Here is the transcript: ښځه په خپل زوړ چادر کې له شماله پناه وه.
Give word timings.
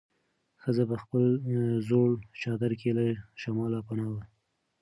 ښځه 0.61 0.83
په 0.89 0.95
خپل 1.03 1.23
زوړ 1.87 2.09
چادر 2.41 2.71
کې 2.79 2.89
له 2.97 3.05
شماله 3.41 3.79
پناه 3.87 4.07
وه. 4.13 4.23